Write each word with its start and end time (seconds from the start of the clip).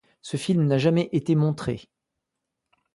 Ce 0.23 0.35
film 0.35 0.65
n'a 0.65 0.79
jamais 0.79 1.09
été 1.11 1.35
montré. 1.35 1.87